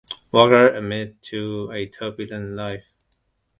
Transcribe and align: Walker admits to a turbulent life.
Walker 0.31 0.65
admits 0.69 1.29
to 1.29 1.69
a 1.71 1.85
turbulent 1.85 2.55
life. 2.55 2.91